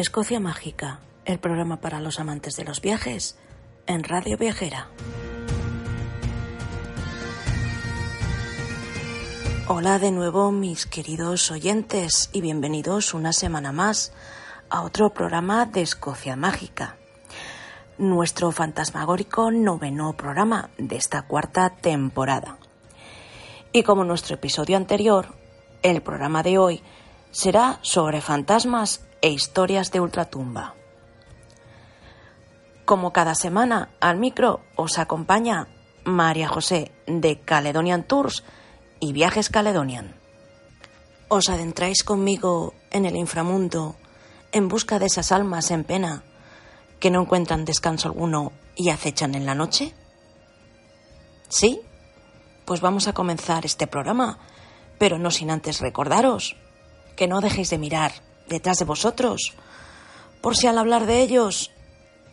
Escocia 0.00 0.40
Mágica, 0.40 1.00
el 1.26 1.38
programa 1.38 1.82
para 1.82 2.00
los 2.00 2.20
amantes 2.20 2.56
de 2.56 2.64
los 2.64 2.80
viajes 2.80 3.36
en 3.86 4.02
Radio 4.02 4.38
Viajera. 4.38 4.88
Hola 9.68 9.98
de 9.98 10.10
nuevo 10.10 10.52
mis 10.52 10.86
queridos 10.86 11.50
oyentes 11.50 12.30
y 12.32 12.40
bienvenidos 12.40 13.12
una 13.12 13.34
semana 13.34 13.72
más 13.72 14.14
a 14.70 14.80
otro 14.84 15.12
programa 15.12 15.66
de 15.66 15.82
Escocia 15.82 16.34
Mágica, 16.34 16.96
nuestro 17.98 18.52
fantasmagórico 18.52 19.50
noveno 19.50 20.14
programa 20.14 20.70
de 20.78 20.96
esta 20.96 21.26
cuarta 21.26 21.76
temporada. 21.76 22.56
Y 23.70 23.82
como 23.82 24.04
nuestro 24.04 24.36
episodio 24.36 24.78
anterior, 24.78 25.34
el 25.82 26.00
programa 26.00 26.42
de 26.42 26.56
hoy 26.56 26.82
será 27.32 27.78
sobre 27.82 28.22
fantasmas 28.22 29.04
e 29.22 29.30
historias 29.30 29.90
de 29.90 30.00
ultratumba. 30.00 30.74
Como 32.84 33.12
cada 33.12 33.34
semana, 33.34 33.90
al 34.00 34.16
micro 34.16 34.60
os 34.76 34.98
acompaña 34.98 35.68
María 36.04 36.48
José 36.48 36.92
de 37.06 37.40
Caledonian 37.40 38.02
Tours 38.02 38.42
y 38.98 39.12
Viajes 39.12 39.48
Caledonian. 39.48 40.14
Os 41.28 41.48
adentráis 41.48 42.02
conmigo 42.02 42.74
en 42.90 43.06
el 43.06 43.16
inframundo 43.16 43.96
en 44.52 44.68
busca 44.68 44.98
de 44.98 45.06
esas 45.06 45.30
almas 45.32 45.70
en 45.70 45.84
pena 45.84 46.24
que 46.98 47.10
no 47.10 47.22
encuentran 47.22 47.64
descanso 47.64 48.08
alguno 48.08 48.52
y 48.76 48.90
acechan 48.90 49.34
en 49.34 49.46
la 49.46 49.54
noche? 49.54 49.94
¿Sí? 51.48 51.80
Pues 52.64 52.80
vamos 52.80 53.08
a 53.08 53.12
comenzar 53.12 53.64
este 53.64 53.86
programa, 53.86 54.38
pero 54.98 55.18
no 55.18 55.30
sin 55.30 55.50
antes 55.50 55.80
recordaros 55.80 56.56
que 57.16 57.26
no 57.26 57.40
dejéis 57.40 57.70
de 57.70 57.78
mirar 57.78 58.12
detrás 58.50 58.78
de 58.78 58.84
vosotros, 58.84 59.54
por 60.42 60.56
si 60.56 60.66
al 60.66 60.76
hablar 60.76 61.06
de 61.06 61.22
ellos 61.22 61.70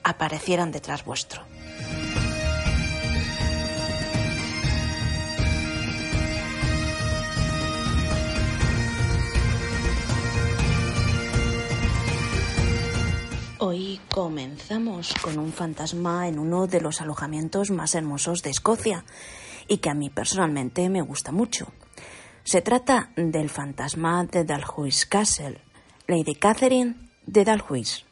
aparecieran 0.03 0.71
detrás 0.71 1.05
vuestro. 1.05 1.43
Hoy 13.59 13.99
comenzamos 14.09 15.13
con 15.21 15.37
un 15.37 15.51
fantasma 15.53 16.27
en 16.27 16.39
uno 16.39 16.67
de 16.67 16.81
los 16.81 17.01
alojamientos 17.01 17.69
más 17.69 17.95
hermosos 17.95 18.41
de 18.41 18.49
Escocia 18.49 19.05
y 19.67 19.77
que 19.77 19.89
a 19.89 19.93
mí 19.93 20.09
personalmente 20.09 20.89
me 20.89 21.01
gusta 21.01 21.31
mucho. 21.31 21.67
Se 22.43 22.61
trata 22.61 23.11
del 23.17 23.49
fantasma 23.49 24.23
de 24.23 24.45
Dalhousie 24.45 25.09
Castle, 25.09 25.59
Lady 26.07 26.35
Catherine 26.35 26.95
de 27.25 27.43
Dalhousie. 27.43 28.05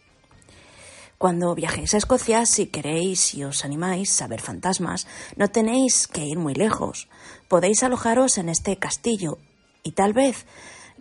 Cuando 1.17 1.55
viajéis 1.55 1.93
a 1.93 1.97
Escocia, 1.97 2.45
si 2.45 2.67
queréis 2.67 3.33
y 3.33 3.45
os 3.45 3.63
animáis 3.63 4.21
a 4.21 4.27
ver 4.27 4.41
fantasmas, 4.41 5.07
no 5.37 5.47
tenéis 5.47 6.07
que 6.07 6.25
ir 6.25 6.37
muy 6.37 6.53
lejos. 6.53 7.07
Podéis 7.47 7.83
alojaros 7.83 8.37
en 8.37 8.49
este 8.49 8.77
castillo 8.77 9.37
y 9.81 9.93
tal 9.93 10.11
vez 10.11 10.45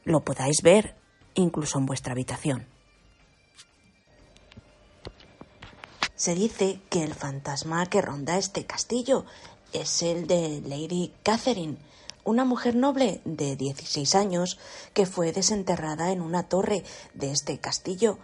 lo 0.05 0.25
podáis 0.25 0.63
ver 0.63 0.95
incluso 1.35 1.79
en 1.79 1.87
vuestra 1.87 2.13
habitación. 2.13 2.69
Se 6.15 6.37
dice 6.37 6.81
que 6.91 7.03
el 7.03 7.15
fantasma 7.15 7.87
que 7.87 8.01
ronda 8.01 8.39
este 8.39 8.67
castillo 8.67 9.27
es 9.73 10.01
el 10.03 10.29
de 10.29 10.63
Lady 10.65 11.13
Catherine, 11.25 11.77
una 12.25 12.45
mujer 12.45 12.75
noble 12.75 13.21
de 13.25 13.57
16 13.57 14.15
años 14.15 14.59
que 14.93 15.07
fue 15.07 15.33
desenterrada 15.33 16.13
en 16.13 16.21
una 16.21 16.49
torre 16.49 16.85
de 17.15 17.31
este 17.31 17.59
castillo 17.59 18.19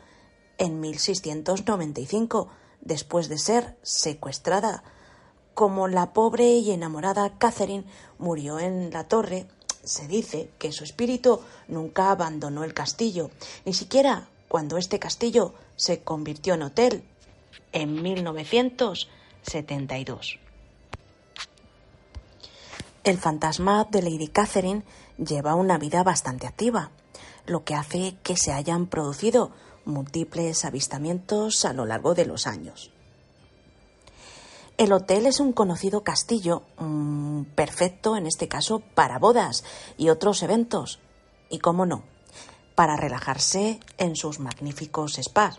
en 0.59 0.81
1695, 0.81 2.49
después 2.81 3.29
de 3.29 3.39
ser 3.39 3.77
secuestrada. 3.83 4.83
Como 5.55 5.89
la 5.89 6.13
pobre 6.13 6.53
y 6.53 6.71
enamorada 6.71 7.39
Catherine 7.39 7.85
murió 8.19 8.59
en 8.59 8.91
la 8.91 9.05
torre, 9.05 9.47
se 9.85 10.09
dice 10.09 10.51
que 10.59 10.73
su 10.73 10.85
espíritu 10.85 11.41
nunca 11.69 12.11
abandonó 12.11 12.65
el 12.65 12.75
castillo, 12.75 13.31
ni 13.65 13.75
siquiera 13.75 14.29
cuando 14.49 14.79
este 14.79 14.99
castillo 14.99 15.55
se 15.77 16.03
convirtió 16.03 16.55
en 16.55 16.63
hotel 16.63 17.05
en 17.73 18.03
1972. 18.03 20.41
El 23.03 23.17
fantasma 23.17 23.85
de 23.91 24.03
Lady 24.03 24.29
Catherine 24.29 24.83
lleva 25.17 25.55
una 25.55 25.79
vida 25.79 26.03
bastante 26.03 26.47
activa, 26.47 26.91
lo 27.47 27.65
que 27.65 27.75
hace 27.75 28.17
que 28.23 28.37
se 28.37 28.53
hayan 28.53 28.87
producido 28.89 29.53
múltiples 29.87 30.67
avistamientos 30.67 31.65
a 31.65 31.73
lo 31.73 31.87
largo 31.87 32.15
de 32.15 32.27
los 32.27 32.47
años. 32.47 32.91
El 34.77 34.93
hotel 34.93 35.25
es 35.25 35.41
un 35.41 35.53
conocido 35.55 36.03
castillo 36.03 36.63
mm, 36.79 37.45
perfecto, 37.55 38.17
en 38.17 38.27
este 38.27 38.49
caso, 38.49 38.81
para 38.95 39.19
bodas 39.19 39.65
y 39.97 40.11
otros 40.11 40.43
eventos, 40.43 41.01
y, 41.49 41.59
cómo 41.59 41.87
no, 41.87 42.05
para 42.75 42.97
relajarse 42.97 43.81
en 43.97 44.15
sus 44.15 44.41
magníficos 44.41 45.19
spas. 45.23 45.59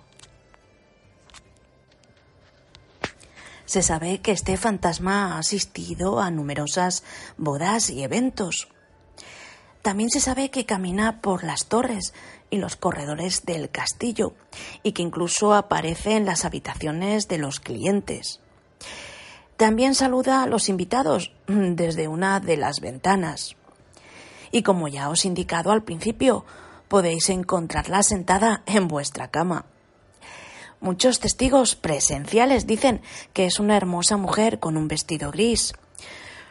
Se 3.71 3.83
sabe 3.83 4.19
que 4.19 4.33
este 4.33 4.57
fantasma 4.57 5.33
ha 5.33 5.37
asistido 5.37 6.19
a 6.19 6.29
numerosas 6.29 7.05
bodas 7.37 7.89
y 7.89 8.03
eventos. 8.03 8.67
También 9.81 10.09
se 10.09 10.19
sabe 10.19 10.51
que 10.51 10.65
camina 10.65 11.21
por 11.21 11.45
las 11.45 11.67
torres 11.67 12.13
y 12.49 12.57
los 12.57 12.75
corredores 12.75 13.45
del 13.45 13.69
castillo 13.69 14.33
y 14.83 14.91
que 14.91 15.03
incluso 15.03 15.53
aparece 15.53 16.17
en 16.17 16.25
las 16.25 16.43
habitaciones 16.43 17.29
de 17.29 17.37
los 17.37 17.61
clientes. 17.61 18.41
También 19.55 19.95
saluda 19.95 20.43
a 20.43 20.47
los 20.47 20.67
invitados 20.67 21.31
desde 21.47 22.09
una 22.09 22.41
de 22.41 22.57
las 22.57 22.81
ventanas. 22.81 23.55
Y 24.51 24.63
como 24.63 24.89
ya 24.89 25.07
os 25.07 25.23
indicado 25.23 25.71
al 25.71 25.83
principio, 25.83 26.43
podéis 26.89 27.29
encontrarla 27.29 28.03
sentada 28.03 28.63
en 28.65 28.89
vuestra 28.89 29.29
cama. 29.29 29.65
Muchos 30.81 31.19
testigos 31.19 31.75
presenciales 31.75 32.65
dicen 32.65 33.03
que 33.33 33.45
es 33.45 33.59
una 33.59 33.77
hermosa 33.77 34.17
mujer 34.17 34.59
con 34.59 34.77
un 34.77 34.87
vestido 34.87 35.29
gris. 35.29 35.73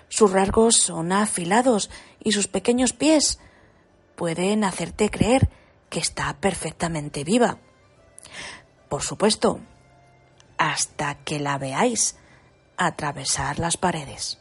Sus 0.08 0.30
rasgos 0.30 0.76
son 0.76 1.10
afilados 1.10 1.90
y 2.22 2.30
sus 2.30 2.46
pequeños 2.46 2.92
pies 2.92 3.40
pueden 4.14 4.62
hacerte 4.62 5.10
creer 5.10 5.50
que 5.88 5.98
está 5.98 6.32
perfectamente 6.40 7.24
viva. 7.24 7.58
Por 8.88 9.02
supuesto, 9.02 9.58
hasta 10.58 11.16
que 11.24 11.40
la 11.40 11.58
veáis 11.58 12.16
atravesar 12.76 13.58
las 13.58 13.76
paredes. 13.76 14.38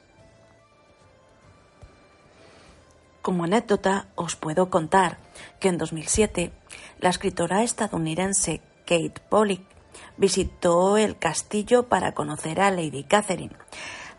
Como 3.23 3.45
anécdota 3.45 4.07
os 4.13 4.35
puedo 4.35 4.69
contar 4.69 5.17
que 5.59 5.69
en 5.69 5.79
2007 5.79 6.51
la 6.99 7.09
escritora 7.09 7.63
estadounidense 7.63 8.61
Kate 8.85 9.22
Pollock 9.29 9.78
visitó 10.17 10.97
el 10.97 11.17
castillo 11.17 11.88
para 11.88 12.13
conocer 12.13 12.61
a 12.61 12.72
Lady 12.72 13.03
Catherine, 13.03 13.55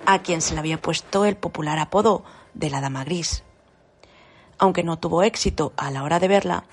a 0.07 0.21
quien 0.21 0.41
se 0.41 0.55
le 0.55 0.61
había 0.61 0.81
puesto 0.81 1.25
el 1.25 1.37
popular 1.37 1.79
apodo 1.79 2.25
de 2.55 2.71
la 2.71 2.81
Dama 2.81 3.05
Gris. 3.05 3.45
Aunque 4.59 4.83
no 4.83 4.99
tuvo 4.99 5.23
éxito 5.23 5.73
a 5.77 5.91
la 5.91 6.03
hora 6.03 6.19
de 6.19 6.29
verla, 6.29 6.65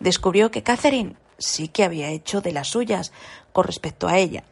descubrió 0.00 0.50
que 0.50 0.62
Catherine 0.62 1.16
sí 1.38 1.68
que 1.68 1.84
había 1.84 2.08
hecho 2.08 2.40
de 2.40 2.52
las 2.52 2.68
suyas 2.68 3.12
con 3.52 3.64
respecto 3.64 4.08
a 4.08 4.18
ella, 4.18 4.44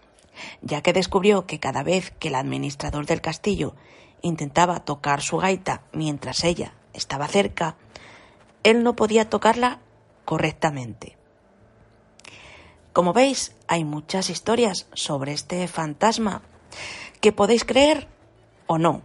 ya 0.62 0.82
que 0.82 0.92
descubrió 0.92 1.46
que 1.46 1.60
cada 1.60 1.82
vez 1.82 2.12
que 2.18 2.28
el 2.28 2.34
administrador 2.34 3.06
del 3.06 3.20
castillo 3.20 3.74
intentaba 4.22 4.80
tocar 4.80 5.22
su 5.22 5.38
gaita 5.38 5.82
mientras 5.92 6.44
ella 6.44 6.74
estaba 6.92 7.28
cerca, 7.28 7.76
él 8.62 8.82
no 8.82 8.96
podía 8.96 9.28
tocarla 9.28 9.80
correctamente. 10.24 11.19
Como 12.92 13.12
veis, 13.12 13.54
hay 13.68 13.84
muchas 13.84 14.30
historias 14.30 14.86
sobre 14.94 15.32
este 15.32 15.68
fantasma 15.68 16.42
que 17.20 17.32
podéis 17.32 17.64
creer 17.64 18.08
o 18.66 18.78
no. 18.78 19.02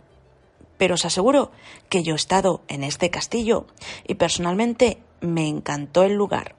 Pero 0.78 0.96
os 0.96 1.06
aseguro 1.06 1.52
que 1.88 2.04
yo 2.04 2.14
he 2.14 2.16
estado 2.16 2.62
en 2.68 2.84
este 2.84 3.10
castillo 3.10 3.68
y 4.08 4.16
personalmente 4.16 4.98
me 5.22 5.48
encantó 5.48 6.04
el 6.04 6.14
lugar. 6.14 6.56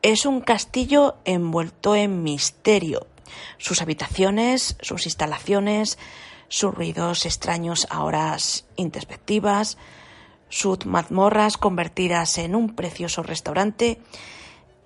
Es 0.00 0.26
un 0.26 0.40
castillo 0.40 1.16
envuelto 1.24 1.96
en 1.96 2.22
misterio. 2.22 3.06
Sus 3.58 3.82
habitaciones, 3.82 4.76
sus 4.80 5.06
instalaciones, 5.06 5.98
sus 6.48 6.72
ruidos 6.72 7.26
extraños 7.26 7.86
a 7.90 8.04
horas 8.04 8.64
introspectivas, 8.76 9.76
sus 10.48 10.86
mazmorras 10.86 11.58
convertidas 11.58 12.38
en 12.38 12.54
un 12.54 12.74
precioso 12.74 13.22
restaurante 13.22 14.00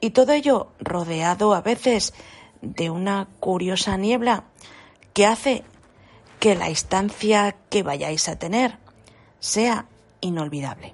y 0.05 0.11
todo 0.11 0.33
ello 0.33 0.73
rodeado 0.81 1.55
a 1.55 1.61
veces 1.61 2.13
de 2.61 2.91
una 2.91 3.29
curiosa 3.39 3.97
niebla 3.97 4.43
que 5.13 5.27
hace 5.27 5.63
que 6.41 6.57
la 6.57 6.69
instancia 6.69 7.55
que 7.71 7.85
vayáis 7.85 8.29
a 8.29 8.37
tener 8.37 8.79
sea 9.39 9.87
inolvidable. 10.21 10.93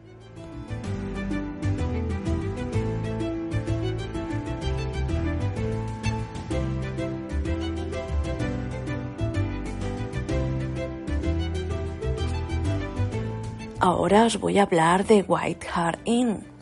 Ahora 13.81 14.25
os 14.25 14.39
voy 14.39 14.59
a 14.59 14.65
hablar 14.65 15.07
de 15.07 15.25
White 15.27 15.67
Hart 15.73 16.01
Inn 16.05 16.58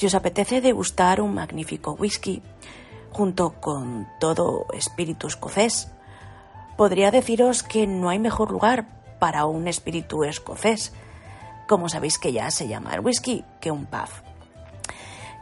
si 0.00 0.06
os 0.06 0.14
apetece 0.14 0.62
degustar 0.62 1.20
un 1.20 1.34
magnífico 1.34 1.92
whisky, 1.92 2.40
junto 3.12 3.60
con 3.60 4.08
todo 4.18 4.64
espíritu 4.72 5.26
escocés, 5.26 5.92
podría 6.78 7.10
deciros 7.10 7.62
que 7.62 7.86
no 7.86 8.08
hay 8.08 8.18
mejor 8.18 8.50
lugar 8.50 8.86
para 9.18 9.44
un 9.44 9.68
espíritu 9.68 10.24
escocés, 10.24 10.94
como 11.68 11.90
sabéis 11.90 12.16
que 12.16 12.32
ya 12.32 12.50
se 12.50 12.66
llama 12.66 12.94
el 12.94 13.00
whisky, 13.00 13.44
que 13.60 13.70
un 13.70 13.84
pub. 13.84 14.08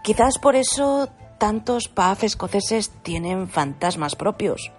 Quizás 0.03 0.39
por 0.39 0.57
eso 0.57 1.09
tantos 1.39 1.87
pubs 1.87 2.25
escoceses 2.25 2.91
tienen 3.05 3.47
fantasmas 3.47 4.17
propios. 4.17 4.73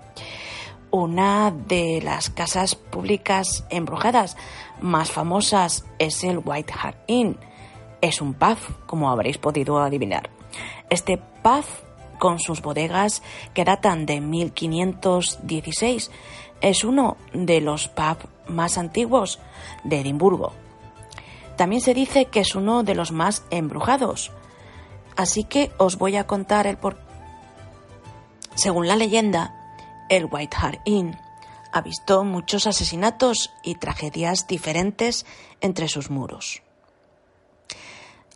Una 0.91 1.51
de 1.51 2.01
las 2.03 2.29
casas 2.29 2.75
públicas 2.75 3.63
embrujadas 3.69 4.35
más 4.81 5.09
famosas 5.09 5.85
es 5.99 6.25
el 6.25 6.41
White 6.43 6.73
Hart 6.77 6.97
Inn. 7.07 7.39
Es 8.01 8.21
un 8.21 8.33
pub, 8.33 8.57
como 8.85 9.09
habréis 9.09 9.37
podido 9.37 9.79
adivinar. 9.79 10.29
Este 10.89 11.17
pub, 11.17 11.65
con 12.17 12.39
sus 12.39 12.61
bodegas 12.61 13.21
que 13.53 13.65
datan 13.65 14.05
de 14.05 14.21
1516, 14.21 16.11
es 16.61 16.83
uno 16.83 17.17
de 17.33 17.61
los 17.61 17.87
pubs 17.87 18.27
más 18.47 18.77
antiguos 18.77 19.39
de 19.83 20.01
Edimburgo. 20.01 20.53
También 21.55 21.81
se 21.81 21.93
dice 21.93 22.25
que 22.25 22.39
es 22.39 22.55
uno 22.55 22.83
de 22.83 22.95
los 22.95 23.11
más 23.11 23.43
embrujados. 23.49 24.31
Así 25.15 25.43
que 25.43 25.71
os 25.77 25.97
voy 25.97 26.15
a 26.15 26.25
contar 26.25 26.67
el 26.67 26.77
por. 26.77 26.97
Según 28.55 28.87
la 28.87 28.95
leyenda, 28.95 29.53
el 30.09 30.27
White 30.31 30.55
Hart 30.59 30.81
Inn 30.85 31.17
ha 31.71 31.81
visto 31.81 32.23
muchos 32.23 32.65
asesinatos 32.65 33.51
y 33.63 33.75
tragedias 33.75 34.47
diferentes 34.47 35.25
entre 35.61 35.87
sus 35.87 36.09
muros. 36.09 36.61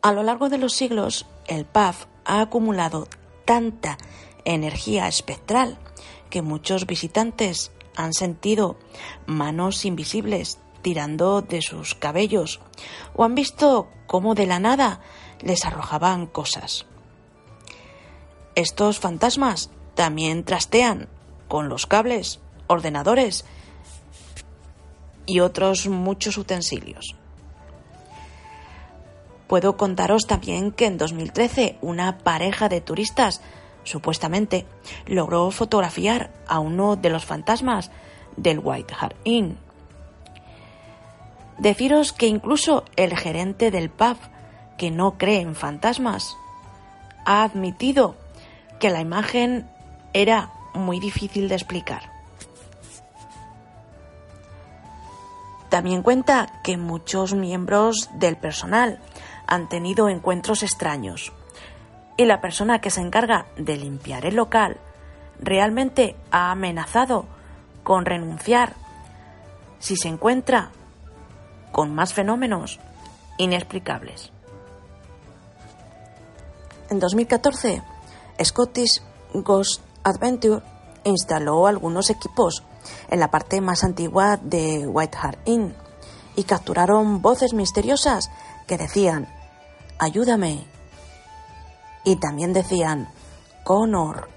A 0.03 0.11
lo 0.11 0.21
largo 0.21 0.49
de 0.49 0.57
los 0.57 0.73
siglos, 0.73 1.25
el 1.47 1.63
pub 1.63 1.95
ha 2.25 2.41
acumulado 2.41 3.07
tanta 3.45 3.97
energía 4.43 5.07
espectral 5.07 5.77
que 6.29 6.41
muchos 6.41 6.85
visitantes 6.85 7.71
han 7.95 8.11
sentido 8.11 8.75
manos 9.27 9.85
invisibles 9.85 10.59
tirando 10.81 11.41
de 11.41 11.61
sus 11.61 11.95
cabellos 11.95 12.59
o 13.15 13.23
han 13.23 13.33
visto 13.33 13.87
cómo 14.05 14.35
de 14.35 14.45
la 14.45 14.59
nada 14.59 14.99
les 15.39 15.63
arrojaban 15.63 16.27
cosas. 16.27 16.85
Estos 18.55 18.99
fantasmas 18.99 19.69
también 19.95 20.43
trastean 20.43 21.07
con 21.47 21.69
los 21.69 21.85
cables, 21.85 22.41
ordenadores 22.67 23.45
y 25.25 25.39
otros 25.39 25.87
muchos 25.87 26.37
utensilios. 26.37 27.15
Puedo 29.47 29.77
contaros 29.77 30.25
también 30.25 30.71
que 30.71 30.85
en 30.85 30.97
2013 30.97 31.77
una 31.81 32.17
pareja 32.19 32.69
de 32.69 32.81
turistas 32.81 33.41
supuestamente 33.83 34.65
logró 35.05 35.51
fotografiar 35.51 36.31
a 36.47 36.59
uno 36.59 36.95
de 36.95 37.09
los 37.09 37.25
fantasmas 37.25 37.91
del 38.37 38.59
White 38.59 38.93
Hart 38.99 39.15
Inn. 39.23 39.57
Deciros 41.57 42.13
que 42.13 42.27
incluso 42.27 42.85
el 42.95 43.15
gerente 43.15 43.69
del 43.69 43.89
pub, 43.89 44.17
que 44.77 44.89
no 44.89 45.17
cree 45.17 45.41
en 45.41 45.55
fantasmas, 45.55 46.35
ha 47.25 47.43
admitido 47.43 48.15
que 48.79 48.89
la 48.89 49.01
imagen 49.01 49.69
era 50.13 50.51
muy 50.73 50.99
difícil 50.99 51.47
de 51.47 51.55
explicar. 51.55 52.11
También 55.69 56.03
cuenta 56.03 56.61
que 56.63 56.77
muchos 56.77 57.33
miembros 57.33 58.09
del 58.15 58.37
personal 58.37 58.99
han 59.47 59.69
tenido 59.69 60.09
encuentros 60.09 60.63
extraños 60.63 61.31
y 62.17 62.25
la 62.25 62.41
persona 62.41 62.79
que 62.79 62.89
se 62.89 63.01
encarga 63.01 63.47
de 63.57 63.77
limpiar 63.77 64.25
el 64.25 64.35
local 64.35 64.77
realmente 65.39 66.15
ha 66.31 66.51
amenazado 66.51 67.25
con 67.83 68.05
renunciar 68.05 68.75
si 69.79 69.97
se 69.97 70.07
encuentra 70.07 70.71
con 71.71 71.93
más 71.93 72.13
fenómenos 72.13 72.79
inexplicables. 73.37 74.31
En 76.89 76.99
2014, 76.99 77.81
Scottish 78.43 79.01
Ghost 79.33 79.81
Adventure 80.03 80.61
instaló 81.03 81.67
algunos 81.67 82.09
equipos 82.09 82.63
en 83.09 83.19
la 83.19 83.31
parte 83.31 83.61
más 83.61 83.83
antigua 83.83 84.37
de 84.37 84.87
White 84.87 85.17
Hart 85.19 85.39
Inn 85.45 85.75
y 86.35 86.43
capturaron 86.43 87.21
voces 87.21 87.53
misteriosas 87.53 88.29
que 88.67 88.77
decían 88.77 89.27
Ayúdame, 89.99 90.65
y 92.03 92.17
también 92.17 92.53
decían 92.53 93.07
Connor. 93.63 94.29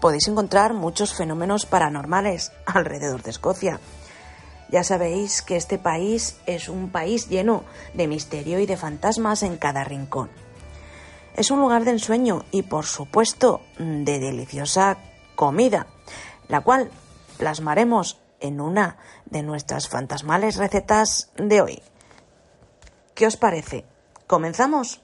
Podéis 0.00 0.28
encontrar 0.28 0.74
muchos 0.74 1.14
fenómenos 1.14 1.66
paranormales 1.66 2.52
alrededor 2.66 3.22
de 3.22 3.30
Escocia. 3.30 3.80
Ya 4.68 4.82
sabéis 4.84 5.42
que 5.42 5.56
este 5.56 5.78
país 5.78 6.38
es 6.46 6.68
un 6.68 6.90
país 6.90 7.28
lleno 7.28 7.62
de 7.94 8.08
misterio 8.08 8.58
y 8.58 8.66
de 8.66 8.76
fantasmas 8.76 9.42
en 9.42 9.56
cada 9.56 9.84
rincón. 9.84 10.28
Es 11.34 11.50
un 11.50 11.60
lugar 11.60 11.84
de 11.84 11.92
ensueño 11.92 12.44
y, 12.50 12.62
por 12.62 12.84
supuesto, 12.84 13.60
de 13.78 14.18
deliciosa 14.18 14.98
comida, 15.36 15.86
la 16.48 16.62
cual 16.62 16.90
plasmaremos 17.38 18.18
en 18.40 18.60
una 18.60 18.96
de 19.26 19.42
nuestras 19.42 19.88
fantasmales 19.88 20.56
recetas 20.56 21.30
de 21.36 21.60
hoy. 21.60 21.82
¿Qué 23.16 23.26
os 23.26 23.38
parece? 23.38 23.86
¿Comenzamos? 24.26 25.00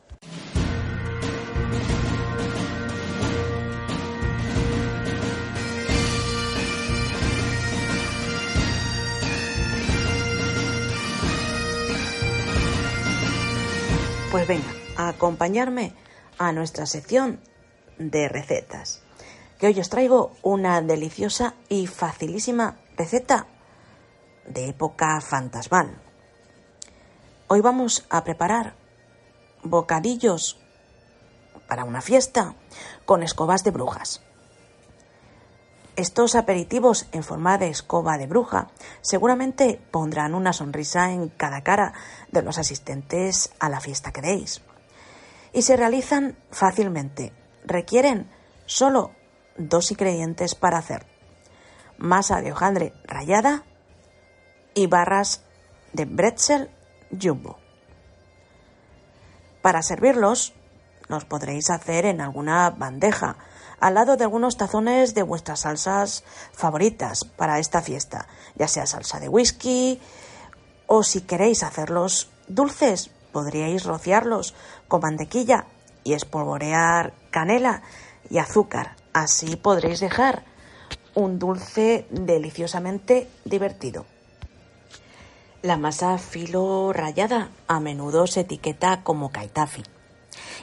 Pues 14.31 14.47
venga, 14.47 14.63
a 14.99 15.09
acompañarme 15.09 15.95
a 16.37 16.53
nuestra 16.53 16.85
sección 16.85 17.41
de 17.97 18.29
recetas, 18.29 19.03
que 19.59 19.69
hoy 19.69 19.81
os 19.81 19.89
traigo 19.89 20.33
una 20.43 20.83
deliciosa 20.83 21.55
y 21.71 21.87
facilísima 21.87 22.77
receta 22.95 23.47
de 24.47 24.69
época 24.69 25.19
fantasmal. 25.23 26.12
Hoy 27.55 27.61
vamos 27.61 28.07
a 28.09 28.25
preparar 28.25 28.73
bocadillos 29.63 30.59
para 31.69 31.85
una 31.85 32.01
fiesta 32.01 32.55
con 33.05 33.23
escobas 33.23 33.63
de 33.63 33.71
brujas. 33.71 34.23
Estos 35.95 36.35
aperitivos 36.35 37.09
en 37.13 37.23
forma 37.23 37.59
de 37.59 37.69
escoba 37.69 38.17
de 38.17 38.27
bruja 38.27 38.69
seguramente 39.03 39.79
pondrán 39.91 40.35
una 40.35 40.55
sonrisa 40.55 41.13
en 41.13 41.29
cada 41.29 41.61
cara 41.61 41.93
de 42.31 42.41
los 42.41 42.57
asistentes 42.57 43.53
a 43.61 43.69
la 43.69 43.81
fiesta 43.81 44.13
que 44.13 44.23
deis. 44.23 44.63
Y 45.53 45.61
se 45.61 45.77
realizan 45.77 46.39
fácilmente. 46.53 47.35
Requieren 47.67 48.31
solo 48.65 49.11
dos 49.59 49.91
ingredientes 49.91 50.55
para 50.55 50.79
hacer. 50.79 51.05
Masa 51.99 52.41
de 52.41 52.53
hojaldre 52.53 52.95
rallada 53.05 53.63
y 54.73 54.87
barras 54.87 55.43
de 55.93 56.07
bretzel 56.07 56.71
jumbo. 57.21 57.59
Para 59.61 59.83
servirlos, 59.83 60.53
los 61.09 61.25
podréis 61.25 61.71
hacer 61.71 62.07
en 62.07 62.21
alguna 62.21 62.71
bandeja 62.71 63.37
al 63.81 63.95
lado 63.95 64.17
de 64.17 64.25
algunos 64.25 64.57
tazones 64.57 65.15
de 65.15 65.23
vuestras 65.25 65.61
salsas 65.61 66.23
favoritas 66.53 67.25
para 67.25 67.59
esta 67.59 67.83
fiesta, 67.83 68.29
ya 68.55 68.69
sea 68.69 68.87
salsa 68.87 69.19
de 69.19 69.29
whisky 69.29 70.01
o 70.87 71.03
si 71.03 71.23
queréis 71.23 71.63
hacerlos 71.63 72.31
dulces, 72.49 73.11
podríais 73.33 73.85
rociarlos 73.85 74.55
con 74.87 75.01
mantequilla 75.01 75.67
y 76.05 76.13
espolvorear 76.13 77.13
canela 77.31 77.83
y 78.31 78.39
azúcar. 78.39 78.97
Así 79.13 79.57
podréis 79.57 80.01
dejar 80.01 80.45
un 81.15 81.39
dulce 81.39 82.07
deliciosamente 82.11 83.29
divertido. 83.45 84.07
La 85.63 85.77
masa 85.77 86.19
filo 86.19 86.93
rayada 86.93 87.51
a 87.69 87.79
menudo 87.79 88.27
se 88.27 88.41
etiqueta 88.41 89.05
como 89.05 89.31
kaitafi 89.31 89.85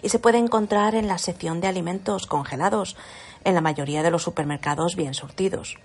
y 0.01 0.09
se 0.09 0.19
puede 0.19 0.39
encontrar 0.39 0.93
en 0.93 1.07
la 1.07 1.17
sección 1.17 1.61
de 1.61 1.67
alimentos 1.67 2.27
congelados 2.27 2.97
en 3.45 3.55
la 3.55 3.61
mayoría 3.61 4.03
de 4.03 4.11
los 4.11 4.23
supermercados 4.23 4.97
bien 4.97 5.13
surtidos. 5.13 5.77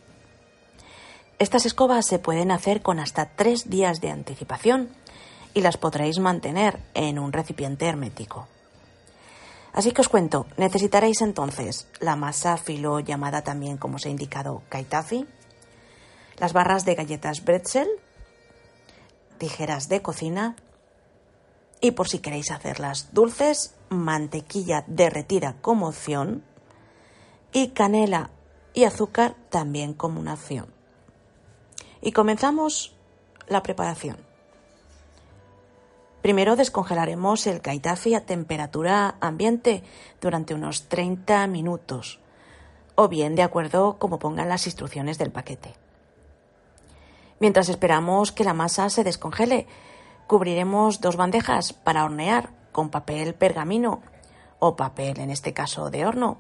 Estas 1.38 1.64
escobas 1.64 2.06
se 2.06 2.18
pueden 2.18 2.50
hacer 2.50 2.83
con 2.83 2.99
hasta 2.99 3.26
tres 3.26 3.71
días 3.71 4.00
de 4.00 4.11
anticipación 4.11 4.88
y 5.52 5.61
las 5.61 5.76
podréis 5.76 6.18
mantener 6.18 6.80
en 6.94 7.21
un 7.21 7.33
recipiente 7.33 7.87
hermético. 7.87 8.49
Así 9.73 9.92
que 9.92 10.00
os 10.00 10.09
cuento, 10.09 10.47
necesitaréis 10.56 11.21
entonces 11.21 11.87
la 12.00 12.16
masa 12.16 12.56
filo 12.56 12.99
llamada 12.99 13.42
también 13.42 13.76
como 13.76 13.97
os 13.97 14.06
he 14.06 14.11
indicado 14.11 14.62
kaitafi, 14.68 15.25
las 16.38 16.52
barras 16.52 16.85
de 16.85 16.97
galletas 16.97 17.44
bretzel, 17.44 17.88
tijeras 19.38 19.88
de 19.88 20.02
cocina 20.02 20.56
y 21.80 21.90
por 21.92 22.08
si 22.08 22.18
queréis 22.18 22.50
hacerlas 22.50 23.12
dulces, 23.12 23.74
mantequilla 23.90 24.84
derretida 24.86 25.56
como 25.60 25.88
opción 25.88 26.42
y 27.52 27.68
canela 27.68 28.30
y 28.72 28.84
azúcar 28.84 29.36
también 29.50 29.94
como 29.94 30.20
una 30.20 30.34
opción. 30.34 30.72
Y 32.00 32.12
comenzamos 32.12 32.94
la 33.48 33.62
preparación. 33.62 34.16
Primero 36.22 36.56
descongelaremos 36.56 37.46
el 37.46 37.60
kaitafi 37.60 38.14
a 38.14 38.24
temperatura 38.24 39.16
ambiente 39.20 39.84
durante 40.22 40.54
unos 40.54 40.88
30 40.88 41.46
minutos, 41.48 42.18
o 42.94 43.08
bien 43.08 43.34
de 43.34 43.42
acuerdo 43.42 43.98
como 43.98 44.18
pongan 44.18 44.48
las 44.48 44.66
instrucciones 44.66 45.18
del 45.18 45.32
paquete. 45.32 45.74
Mientras 47.44 47.68
esperamos 47.68 48.32
que 48.32 48.42
la 48.42 48.54
masa 48.54 48.88
se 48.88 49.04
descongele, 49.04 49.66
cubriremos 50.26 51.02
dos 51.02 51.16
bandejas 51.16 51.74
para 51.74 52.02
hornear 52.02 52.48
con 52.72 52.88
papel 52.88 53.34
pergamino 53.34 54.00
o 54.60 54.76
papel 54.76 55.20
en 55.20 55.28
este 55.28 55.52
caso 55.52 55.90
de 55.90 56.06
horno 56.06 56.38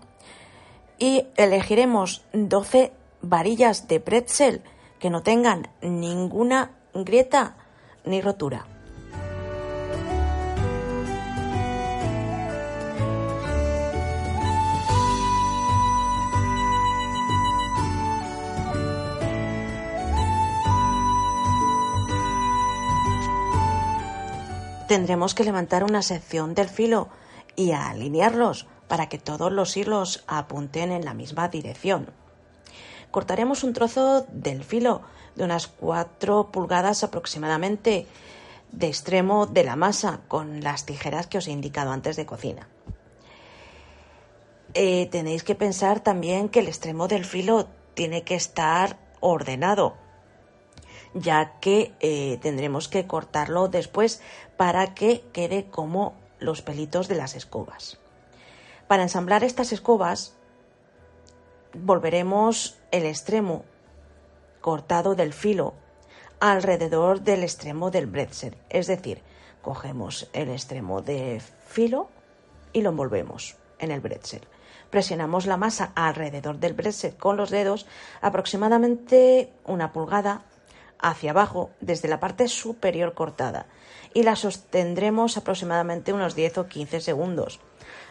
y 0.98 1.26
elegiremos 1.36 2.24
12 2.32 2.94
varillas 3.20 3.86
de 3.86 4.00
pretzel 4.00 4.62
que 4.98 5.10
no 5.10 5.22
tengan 5.22 5.68
ninguna 5.82 6.70
grieta 6.94 7.58
ni 8.06 8.22
rotura. 8.22 8.73
Tendremos 24.94 25.34
que 25.34 25.42
levantar 25.42 25.82
una 25.82 26.02
sección 26.02 26.54
del 26.54 26.68
filo 26.68 27.08
y 27.56 27.72
alinearlos 27.72 28.68
para 28.86 29.08
que 29.08 29.18
todos 29.18 29.50
los 29.50 29.76
hilos 29.76 30.22
apunten 30.28 30.92
en 30.92 31.04
la 31.04 31.14
misma 31.14 31.48
dirección. 31.48 32.10
Cortaremos 33.10 33.64
un 33.64 33.72
trozo 33.72 34.24
del 34.30 34.62
filo 34.62 35.02
de 35.34 35.42
unas 35.42 35.66
4 35.66 36.52
pulgadas 36.52 37.02
aproximadamente 37.02 38.06
de 38.70 38.86
extremo 38.86 39.46
de 39.46 39.64
la 39.64 39.74
masa 39.74 40.20
con 40.28 40.62
las 40.62 40.86
tijeras 40.86 41.26
que 41.26 41.38
os 41.38 41.48
he 41.48 41.50
indicado 41.50 41.90
antes 41.90 42.14
de 42.14 42.26
cocina. 42.26 42.68
Eh, 44.74 45.08
tenéis 45.10 45.42
que 45.42 45.56
pensar 45.56 45.98
también 45.98 46.48
que 46.48 46.60
el 46.60 46.68
extremo 46.68 47.08
del 47.08 47.24
filo 47.24 47.66
tiene 47.94 48.22
que 48.22 48.36
estar 48.36 48.96
ordenado 49.18 49.96
ya 51.14 51.58
que 51.60 51.94
eh, 52.00 52.38
tendremos 52.42 52.88
que 52.88 53.06
cortarlo 53.06 53.68
después 53.68 54.20
para 54.56 54.94
que 54.94 55.24
quede 55.32 55.66
como 55.70 56.14
los 56.38 56.62
pelitos 56.62 57.08
de 57.08 57.14
las 57.14 57.34
escobas. 57.34 57.98
Para 58.88 59.04
ensamblar 59.04 59.44
estas 59.44 59.72
escobas 59.72 60.34
volveremos 61.72 62.78
el 62.90 63.06
extremo 63.06 63.64
cortado 64.60 65.14
del 65.14 65.32
filo 65.32 65.74
alrededor 66.40 67.22
del 67.22 67.42
extremo 67.42 67.90
del 67.90 68.06
bretzel, 68.06 68.56
es 68.68 68.86
decir, 68.86 69.22
cogemos 69.62 70.28
el 70.32 70.50
extremo 70.50 71.00
de 71.00 71.40
filo 71.66 72.08
y 72.72 72.82
lo 72.82 72.90
envolvemos 72.90 73.56
en 73.78 73.90
el 73.90 74.00
bretzel. 74.00 74.42
Presionamos 74.90 75.46
la 75.46 75.56
masa 75.56 75.92
alrededor 75.94 76.58
del 76.58 76.74
bretzel 76.74 77.16
con 77.16 77.36
los 77.36 77.50
dedos 77.50 77.86
aproximadamente 78.20 79.50
una 79.64 79.92
pulgada 79.92 80.42
hacia 81.04 81.32
abajo 81.32 81.70
desde 81.80 82.08
la 82.08 82.18
parte 82.18 82.48
superior 82.48 83.12
cortada 83.12 83.66
y 84.14 84.22
la 84.22 84.36
sostendremos 84.36 85.36
aproximadamente 85.36 86.14
unos 86.14 86.34
10 86.34 86.58
o 86.58 86.66
15 86.66 87.00
segundos 87.00 87.60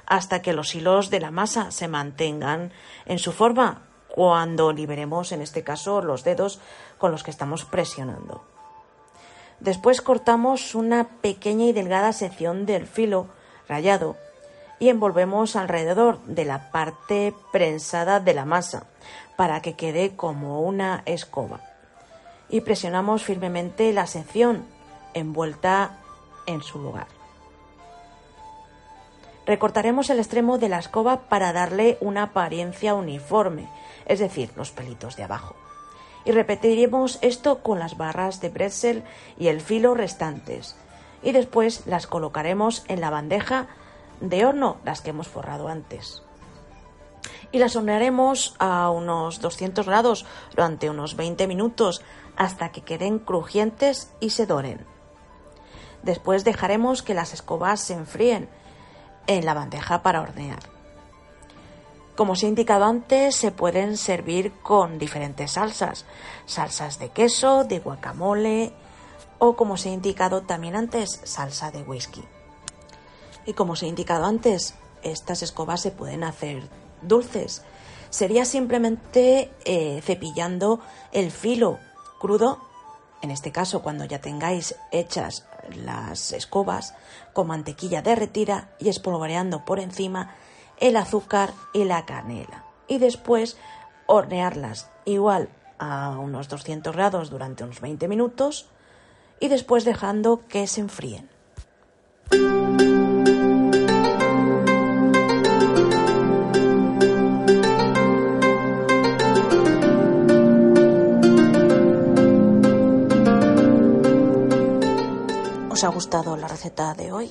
hasta 0.06 0.44
que 0.44 0.54
los 0.54 0.76
hilos 0.76 1.10
de 1.10 1.20
la 1.20 1.32
masa 1.32 1.72
se 1.72 1.88
mantengan 1.88 2.72
en 3.06 3.18
su 3.18 3.32
forma 3.32 3.82
cuando 4.10 4.72
liberemos 4.72 5.32
en 5.32 5.42
este 5.42 5.64
caso 5.64 6.04
los 6.04 6.24
dedos 6.24 6.60
con 7.00 7.12
los 7.12 7.24
que 7.24 7.32
estamos 7.32 7.66
presionando. 7.66 8.44
Después 9.60 10.02
cortamos 10.02 10.76
una 10.76 11.20
pequeña 11.22 11.66
y 11.66 11.74
delgada 11.74 12.14
sección 12.14 12.68
del 12.68 12.86
filo 12.86 13.28
rayado 13.68 14.18
y 14.78 14.90
envolvemos 14.90 15.56
alrededor 15.56 16.22
de 16.26 16.46
la 16.46 16.70
parte 16.70 17.34
prensada 17.52 18.20
de 18.20 18.36
la 18.36 18.46
masa 18.46 18.86
para 19.36 19.64
que 19.64 19.76
quede 19.76 20.16
como 20.16 20.62
una 20.62 21.02
escoba 21.08 21.73
y 22.54 22.62
presionamos 22.62 23.24
firmemente 23.24 23.92
la 23.94 24.06
sección 24.06 24.64
envuelta 25.16 25.98
en 26.46 26.62
su 26.62 26.78
lugar. 26.78 27.08
Recortaremos 29.48 30.12
el 30.12 30.20
extremo 30.20 30.60
de 30.60 30.70
la 30.70 30.78
escoba 30.78 31.22
para 31.30 31.52
darle 31.52 31.98
una 32.00 32.22
apariencia 32.22 32.94
uniforme, 32.94 33.68
es 34.06 34.20
decir, 34.20 34.52
los 34.56 34.70
pelitos 34.70 35.16
de 35.16 35.24
abajo. 35.24 35.56
Y 36.26 36.32
repetiremos 36.32 37.18
esto 37.24 37.64
con 37.64 37.80
las 37.80 37.98
barras 37.98 38.40
de 38.40 38.52
pretzel 38.52 39.04
y 39.40 39.48
el 39.48 39.60
filo 39.60 39.96
restantes. 39.96 40.76
Y 41.24 41.32
después 41.32 41.88
las 41.88 42.06
colocaremos 42.06 42.86
en 42.88 43.02
la 43.02 43.10
bandeja 43.10 43.66
de 44.22 44.46
horno, 44.46 44.78
las 44.86 45.02
que 45.02 45.10
hemos 45.10 45.28
forrado 45.28 45.70
antes 45.70 46.22
y 47.52 47.60
las 47.60 47.76
hornearemos 47.76 48.56
a 48.60 48.90
unos 48.90 49.40
200 49.40 49.86
grados 49.86 50.26
durante 50.52 50.90
unos 50.90 51.16
20 51.16 51.48
minutos 51.48 52.02
hasta 52.36 52.72
que 52.72 52.82
queden 52.82 53.20
crujientes 53.20 54.12
y 54.20 54.32
se 54.32 54.46
doren. 54.46 54.86
Después 56.02 56.44
dejaremos 56.44 57.02
que 57.02 57.14
las 57.14 57.34
escobas 57.34 57.80
se 57.80 57.94
enfríen 57.94 58.50
en 59.28 59.46
la 59.46 59.54
bandeja 59.54 60.04
para 60.04 60.22
hornear. 60.22 60.60
Como 62.16 62.34
os 62.34 62.44
he 62.44 62.48
indicado 62.48 62.86
antes, 62.86 63.36
se 63.36 63.52
pueden 63.52 63.98
servir 63.98 64.52
con 64.62 65.00
diferentes 65.00 65.52
salsas, 65.52 66.06
salsas 66.46 67.00
de 67.00 67.10
queso, 67.10 67.64
de 67.64 67.80
guacamole 67.80 68.74
o, 69.40 69.56
como 69.56 69.74
os 69.74 69.86
he 69.86 69.90
indicado 69.90 70.44
también 70.44 70.76
antes, 70.76 71.22
salsa 71.24 71.72
de 71.72 71.82
whisky. 71.82 72.24
Y 73.46 73.54
como 73.54 73.74
os 73.74 73.82
he 73.82 73.88
indicado 73.88 74.26
antes, 74.26 74.76
estas 75.02 75.42
escobas 75.42 75.82
se 75.82 75.92
pueden 75.92 76.24
hacer 76.24 76.70
dulces. 77.08 77.64
Sería 78.10 78.46
simplemente 78.46 79.52
eh, 79.66 80.02
cepillando 80.04 80.80
el 81.12 81.32
filo 81.32 81.80
crudo, 82.20 82.60
en 83.22 83.32
este 83.32 83.52
caso 83.52 83.82
cuando 83.82 84.06
ya 84.06 84.22
tengáis 84.22 84.76
hechas 84.92 85.46
las 85.84 86.32
escobas, 86.32 86.94
con 87.34 87.48
mantequilla 87.48 88.02
derretida 88.02 88.70
y 88.80 88.90
espolvoreando 88.90 89.66
por 89.66 89.80
encima 89.80 90.36
el 90.80 90.98
azúcar 90.98 91.54
y 91.74 91.86
la 91.86 92.06
canela. 92.06 92.66
Y 92.88 92.98
después 92.98 93.58
hornearlas 94.06 94.90
igual 95.06 95.50
a 95.80 96.18
unos 96.20 96.50
200 96.50 96.96
grados 96.96 97.30
durante 97.30 97.64
unos 97.64 97.82
20 97.82 98.08
minutos 98.08 98.68
y 99.40 99.48
después 99.48 99.86
dejando 99.86 100.48
que 100.48 100.68
se 100.68 100.82
enfríen. 100.82 101.33
Ha 115.86 115.90
gustado 115.90 116.38
la 116.38 116.48
receta 116.48 116.94
de 116.94 117.12
hoy? 117.12 117.30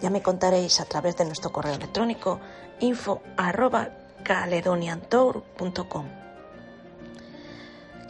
Ya 0.00 0.10
me 0.10 0.22
contaréis 0.22 0.80
a 0.80 0.86
través 0.86 1.16
de 1.16 1.24
nuestro 1.24 1.52
correo 1.52 1.74
electrónico 1.74 2.40
info 2.80 3.22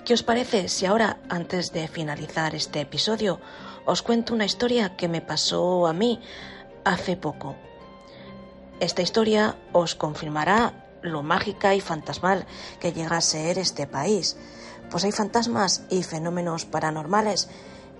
¿Qué 0.04 0.14
os 0.14 0.22
parece 0.22 0.68
si 0.68 0.86
ahora, 0.86 1.18
antes 1.28 1.72
de 1.72 1.88
finalizar 1.88 2.54
este 2.54 2.80
episodio, 2.80 3.38
os 3.84 4.00
cuento 4.00 4.32
una 4.32 4.46
historia 4.46 4.96
que 4.96 5.08
me 5.08 5.20
pasó 5.20 5.86
a 5.86 5.92
mí 5.92 6.22
hace 6.84 7.16
poco? 7.16 7.54
Esta 8.80 9.02
historia 9.02 9.56
os 9.72 9.94
confirmará 9.94 10.86
lo 11.02 11.22
mágica 11.22 11.74
y 11.74 11.80
fantasmal 11.82 12.46
que 12.80 12.92
llega 12.92 13.18
a 13.18 13.20
ser 13.20 13.58
este 13.58 13.86
país, 13.86 14.38
pues 14.90 15.04
hay 15.04 15.12
fantasmas 15.12 15.82
y 15.90 16.02
fenómenos 16.02 16.64
paranormales 16.64 17.50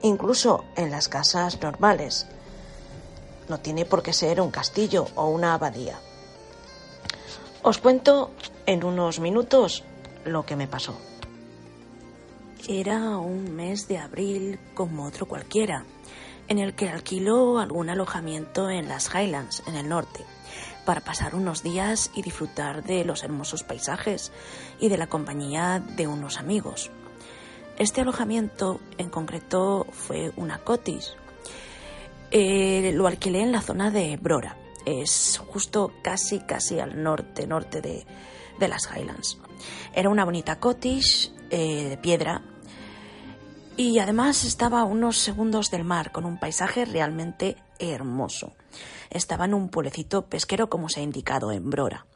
incluso 0.04 0.64
en 0.76 0.90
las 0.90 1.08
casas 1.08 1.60
normales. 1.62 2.26
No 3.48 3.58
tiene 3.58 3.86
por 3.86 4.02
qué 4.02 4.12
ser 4.12 4.40
un 4.40 4.50
castillo 4.50 5.06
o 5.14 5.28
una 5.28 5.54
abadía. 5.54 5.98
Os 7.62 7.78
cuento 7.78 8.30
en 8.66 8.84
unos 8.84 9.18
minutos 9.18 9.82
lo 10.26 10.44
que 10.44 10.56
me 10.56 10.68
pasó. 10.68 10.94
Era 12.68 13.16
un 13.16 13.56
mes 13.56 13.88
de 13.88 13.98
abril 13.98 14.58
como 14.74 15.06
otro 15.06 15.26
cualquiera, 15.26 15.84
en 16.48 16.58
el 16.58 16.74
que 16.74 16.90
alquiló 16.90 17.58
algún 17.58 17.88
alojamiento 17.88 18.68
en 18.68 18.88
las 18.88 19.08
Highlands, 19.14 19.62
en 19.66 19.74
el 19.74 19.88
norte, 19.88 20.24
para 20.84 21.00
pasar 21.00 21.34
unos 21.34 21.62
días 21.62 22.10
y 22.14 22.20
disfrutar 22.20 22.84
de 22.84 23.06
los 23.06 23.22
hermosos 23.22 23.62
paisajes 23.64 24.32
y 24.78 24.90
de 24.90 24.98
la 24.98 25.06
compañía 25.06 25.82
de 25.96 26.06
unos 26.06 26.36
amigos. 26.38 26.90
Este 27.78 28.00
alojamiento 28.00 28.80
en 28.98 29.10
concreto 29.10 29.86
fue 29.90 30.32
una 30.36 30.58
cotis. 30.58 31.16
Eh, 32.30 32.92
lo 32.94 33.08
alquilé 33.08 33.40
en 33.40 33.50
la 33.50 33.62
zona 33.62 33.90
de 33.90 34.16
Brora. 34.16 34.56
Es 34.86 35.42
justo 35.48 35.92
casi, 36.02 36.38
casi 36.40 36.78
al 36.78 37.02
norte, 37.02 37.48
norte 37.48 37.80
de, 37.80 38.06
de 38.60 38.68
las 38.68 38.88
Highlands. 38.94 39.38
Era 39.92 40.08
una 40.08 40.24
bonita 40.24 40.60
cottage 40.60 41.32
eh, 41.50 41.88
de 41.88 41.96
piedra 41.96 42.42
y 43.76 43.98
además 43.98 44.44
estaba 44.44 44.80
a 44.80 44.84
unos 44.84 45.18
segundos 45.18 45.72
del 45.72 45.82
mar 45.82 46.12
con 46.12 46.24
un 46.26 46.38
paisaje 46.38 46.84
realmente 46.84 47.56
hermoso. 47.80 48.52
Estaba 49.10 49.46
en 49.46 49.54
un 49.54 49.68
pueblecito 49.68 50.26
pesquero 50.26 50.70
como 50.70 50.88
se 50.88 51.00
ha 51.00 51.02
indicado 51.02 51.50
en 51.50 51.70
Brora. 51.70 52.06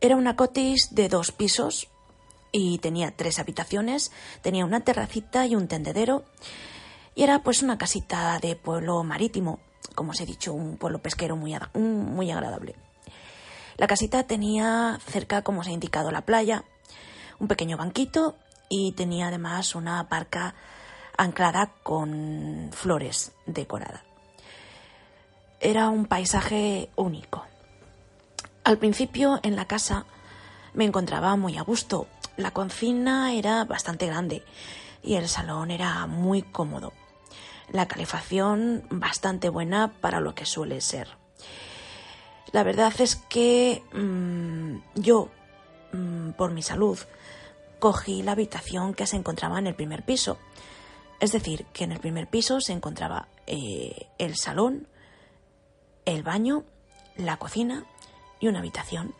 Era 0.00 0.14
una 0.14 0.36
cotis 0.36 0.94
de 0.94 1.08
dos 1.08 1.32
pisos 1.32 1.88
y 2.52 2.78
tenía 2.78 3.14
tres 3.14 3.38
habitaciones, 3.38 4.12
tenía 4.42 4.64
una 4.64 4.80
terracita 4.80 5.46
y 5.46 5.54
un 5.54 5.68
tendedero 5.68 6.24
y 7.14 7.22
era 7.22 7.42
pues 7.42 7.62
una 7.62 7.78
casita 7.78 8.38
de 8.38 8.56
pueblo 8.56 9.02
marítimo, 9.02 9.60
como 9.94 10.10
os 10.10 10.20
he 10.20 10.26
dicho, 10.26 10.52
un 10.52 10.76
pueblo 10.76 11.00
pesquero 11.00 11.36
muy, 11.36 11.56
muy 11.74 12.30
agradable. 12.30 12.76
La 13.76 13.86
casita 13.86 14.22
tenía 14.24 14.98
cerca, 15.06 15.42
como 15.42 15.60
os 15.60 15.66
he 15.66 15.72
indicado, 15.72 16.10
la 16.10 16.22
playa, 16.22 16.64
un 17.38 17.48
pequeño 17.48 17.76
banquito 17.76 18.36
y 18.68 18.92
tenía 18.92 19.28
además 19.28 19.74
una 19.74 20.02
barca 20.04 20.54
anclada 21.16 21.72
con 21.82 22.70
flores 22.72 23.32
decoradas. 23.46 24.02
Era 25.60 25.88
un 25.88 26.06
paisaje 26.06 26.90
único. 26.96 27.44
Al 28.64 28.78
principio 28.78 29.40
en 29.42 29.56
la 29.56 29.66
casa 29.66 30.04
me 30.74 30.84
encontraba 30.84 31.36
muy 31.36 31.56
a 31.56 31.62
gusto. 31.62 32.06
La 32.36 32.50
cocina 32.50 33.32
era 33.32 33.64
bastante 33.64 34.06
grande 34.06 34.44
y 35.02 35.14
el 35.14 35.28
salón 35.28 35.70
era 35.70 36.06
muy 36.06 36.42
cómodo. 36.42 36.92
La 37.72 37.88
calefacción 37.88 38.86
bastante 38.90 39.48
buena 39.48 39.92
para 40.00 40.20
lo 40.20 40.34
que 40.34 40.44
suele 40.44 40.80
ser. 40.80 41.08
La 42.52 42.62
verdad 42.62 42.92
es 43.00 43.16
que 43.16 43.82
mm, 43.92 45.00
yo, 45.00 45.30
mm, 45.92 46.30
por 46.32 46.52
mi 46.52 46.62
salud, 46.62 46.98
cogí 47.78 48.22
la 48.22 48.32
habitación 48.32 48.94
que 48.94 49.06
se 49.06 49.16
encontraba 49.16 49.58
en 49.58 49.66
el 49.66 49.74
primer 49.74 50.04
piso. 50.04 50.38
Es 51.20 51.32
decir, 51.32 51.66
que 51.72 51.84
en 51.84 51.92
el 51.92 52.00
primer 52.00 52.28
piso 52.28 52.60
se 52.60 52.72
encontraba 52.72 53.28
eh, 53.46 54.08
el 54.18 54.36
salón, 54.36 54.86
el 56.04 56.22
baño, 56.22 56.64
la 57.16 57.38
cocina 57.38 57.84
y 58.40 58.48
una 58.48 58.58
habitación. 58.58 59.14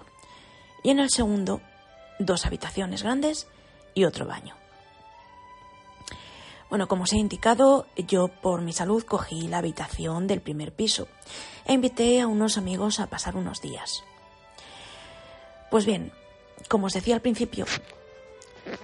Y 0.82 0.90
en 0.90 0.98
el 0.98 1.10
segundo, 1.10 1.60
dos 2.18 2.46
habitaciones 2.46 3.02
grandes 3.02 3.48
y 3.94 4.04
otro 4.04 4.26
baño. 4.26 4.54
Bueno, 6.68 6.88
como 6.88 7.04
os 7.04 7.12
he 7.12 7.16
indicado, 7.16 7.86
yo 7.96 8.28
por 8.28 8.60
mi 8.60 8.72
salud 8.72 9.04
cogí 9.04 9.46
la 9.46 9.58
habitación 9.58 10.26
del 10.26 10.40
primer 10.40 10.72
piso 10.72 11.06
e 11.64 11.72
invité 11.72 12.20
a 12.20 12.26
unos 12.26 12.58
amigos 12.58 12.98
a 12.98 13.06
pasar 13.06 13.36
unos 13.36 13.60
días. 13.60 14.02
Pues 15.70 15.86
bien, 15.86 16.12
como 16.68 16.86
os 16.86 16.92
decía 16.92 17.14
al 17.14 17.20
principio, 17.20 17.66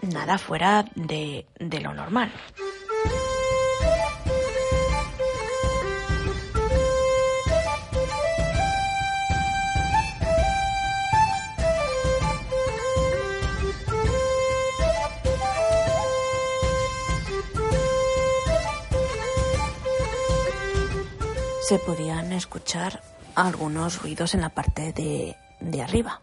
nada 0.02 0.38
fuera 0.38 0.84
de, 0.94 1.46
de 1.58 1.80
lo 1.80 1.92
normal. 1.92 2.32
Se 21.72 21.78
podían 21.78 22.34
escuchar 22.34 23.02
algunos 23.34 24.02
ruidos 24.02 24.34
en 24.34 24.42
la 24.42 24.50
parte 24.50 24.92
de, 24.92 25.36
de 25.60 25.80
arriba, 25.80 26.20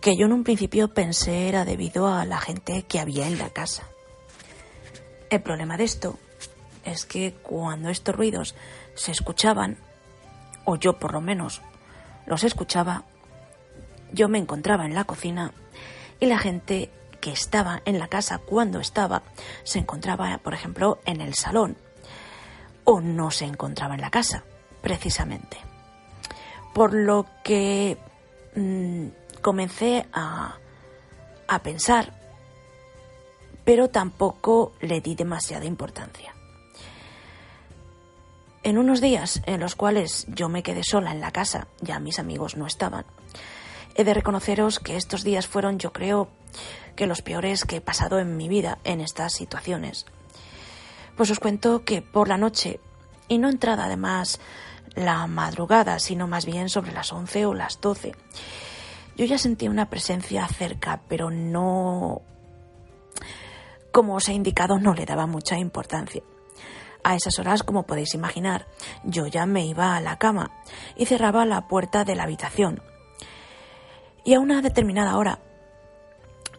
que 0.00 0.16
yo 0.16 0.24
en 0.24 0.32
un 0.32 0.44
principio 0.44 0.94
pensé 0.94 1.46
era 1.46 1.66
debido 1.66 2.08
a 2.08 2.24
la 2.24 2.40
gente 2.40 2.84
que 2.84 3.00
había 3.00 3.26
en 3.26 3.36
la 3.36 3.50
casa. 3.50 3.82
El 5.28 5.42
problema 5.42 5.76
de 5.76 5.84
esto 5.84 6.18
es 6.86 7.04
que 7.04 7.34
cuando 7.34 7.90
estos 7.90 8.16
ruidos 8.16 8.54
se 8.94 9.12
escuchaban, 9.12 9.76
o 10.64 10.76
yo 10.76 10.98
por 10.98 11.12
lo 11.12 11.20
menos 11.20 11.60
los 12.24 12.44
escuchaba, 12.44 13.04
yo 14.10 14.30
me 14.30 14.38
encontraba 14.38 14.86
en 14.86 14.94
la 14.94 15.04
cocina 15.04 15.52
y 16.18 16.24
la 16.24 16.38
gente 16.38 16.90
que 17.20 17.32
estaba 17.32 17.82
en 17.84 17.98
la 17.98 18.08
casa 18.08 18.38
cuando 18.38 18.80
estaba 18.80 19.22
se 19.64 19.80
encontraba, 19.80 20.38
por 20.38 20.54
ejemplo, 20.54 20.98
en 21.04 21.20
el 21.20 21.34
salón 21.34 21.76
o 22.90 23.02
no 23.02 23.30
se 23.30 23.44
encontraba 23.44 23.94
en 23.94 24.00
la 24.00 24.10
casa, 24.10 24.44
precisamente. 24.80 25.58
Por 26.72 26.94
lo 26.94 27.26
que 27.44 27.98
mm, 28.56 29.08
comencé 29.42 30.06
a, 30.10 30.56
a 31.46 31.58
pensar, 31.62 32.14
pero 33.62 33.88
tampoco 33.88 34.72
le 34.80 35.02
di 35.02 35.14
demasiada 35.14 35.66
importancia. 35.66 36.34
En 38.62 38.78
unos 38.78 39.02
días 39.02 39.42
en 39.44 39.60
los 39.60 39.76
cuales 39.76 40.24
yo 40.28 40.48
me 40.48 40.62
quedé 40.62 40.82
sola 40.82 41.12
en 41.12 41.20
la 41.20 41.30
casa, 41.30 41.68
ya 41.82 42.00
mis 42.00 42.18
amigos 42.18 42.56
no 42.56 42.66
estaban, 42.66 43.04
he 43.96 44.04
de 44.04 44.14
reconoceros 44.14 44.78
que 44.78 44.96
estos 44.96 45.24
días 45.24 45.46
fueron, 45.46 45.78
yo 45.78 45.92
creo, 45.92 46.28
que 46.96 47.06
los 47.06 47.20
peores 47.20 47.66
que 47.66 47.76
he 47.76 47.80
pasado 47.82 48.18
en 48.18 48.38
mi 48.38 48.48
vida 48.48 48.78
en 48.84 49.02
estas 49.02 49.34
situaciones. 49.34 50.06
Pues 51.18 51.32
os 51.32 51.40
cuento 51.40 51.84
que 51.84 52.00
por 52.00 52.28
la 52.28 52.38
noche, 52.38 52.78
y 53.26 53.38
no 53.38 53.48
entrada 53.48 53.86
además 53.86 54.38
la 54.94 55.26
madrugada, 55.26 55.98
sino 55.98 56.28
más 56.28 56.46
bien 56.46 56.68
sobre 56.68 56.92
las 56.92 57.12
11 57.12 57.46
o 57.46 57.54
las 57.54 57.80
12, 57.80 58.14
yo 59.16 59.24
ya 59.24 59.36
sentía 59.36 59.68
una 59.68 59.90
presencia 59.90 60.46
cerca, 60.46 61.00
pero 61.08 61.28
no... 61.30 62.22
Como 63.90 64.14
os 64.14 64.28
he 64.28 64.32
indicado, 64.32 64.78
no 64.78 64.94
le 64.94 65.06
daba 65.06 65.26
mucha 65.26 65.58
importancia. 65.58 66.22
A 67.02 67.16
esas 67.16 67.40
horas, 67.40 67.64
como 67.64 67.82
podéis 67.82 68.14
imaginar, 68.14 68.68
yo 69.02 69.26
ya 69.26 69.44
me 69.44 69.66
iba 69.66 69.96
a 69.96 70.00
la 70.00 70.18
cama 70.18 70.52
y 70.94 71.06
cerraba 71.06 71.44
la 71.46 71.66
puerta 71.66 72.04
de 72.04 72.14
la 72.14 72.22
habitación. 72.22 72.80
Y 74.24 74.34
a 74.34 74.38
una 74.38 74.62
determinada 74.62 75.16
hora 75.16 75.40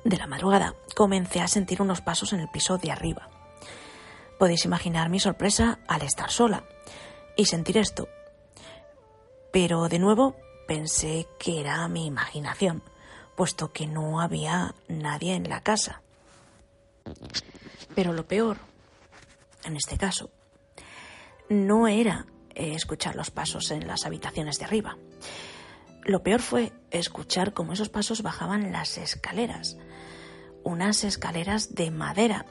de 0.04 0.18
la 0.18 0.28
madrugada 0.28 0.76
comencé 0.98 1.40
a 1.40 1.48
sentir 1.48 1.82
unos 1.82 2.02
pasos 2.02 2.34
en 2.34 2.42
el 2.42 2.50
piso 2.50 2.78
de 2.78 2.92
arriba. 2.92 3.39
Podéis 4.40 4.64
imaginar 4.64 5.10
mi 5.10 5.20
sorpresa 5.20 5.80
al 5.86 6.02
estar 6.02 6.32
sola 6.32 6.64
y 7.36 7.46
sentir 7.46 7.78
esto. 7.78 8.08
Pero 9.52 9.90
de 9.90 10.00
nuevo 10.00 10.38
pensé 10.66 11.28
que 11.38 11.60
era 11.60 11.86
mi 11.90 12.06
imaginación, 12.06 12.82
puesto 13.36 13.74
que 13.74 13.86
no 13.86 14.22
había 14.22 14.76
nadie 14.88 15.36
en 15.36 15.50
la 15.50 15.62
casa. 15.62 16.02
Pero 17.94 18.14
lo 18.14 18.28
peor, 18.28 18.60
en 19.66 19.76
este 19.76 19.98
caso, 19.98 20.30
no 21.50 21.90
era 21.90 22.26
escuchar 22.56 23.18
los 23.18 23.32
pasos 23.32 23.72
en 23.72 23.88
las 23.88 24.06
habitaciones 24.06 24.58
de 24.58 24.66
arriba. 24.66 24.98
Lo 26.04 26.24
peor 26.24 26.42
fue 26.42 26.72
escuchar 26.92 27.52
cómo 27.54 27.74
esos 27.74 27.90
pasos 27.90 28.22
bajaban 28.22 28.72
las 28.72 28.98
escaleras, 28.98 29.76
unas 30.64 31.04
escaleras 31.04 31.76
de 31.76 31.92
madera 31.92 32.46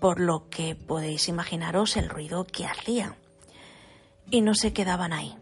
por 0.00 0.18
lo 0.18 0.48
que 0.48 0.74
podéis 0.74 1.28
imaginaros 1.28 1.96
el 1.96 2.08
ruido 2.08 2.44
que 2.44 2.66
hacían. 2.66 3.14
Y 4.30 4.40
no 4.40 4.54
se 4.54 4.72
quedaban 4.72 5.12
ahí, 5.12 5.36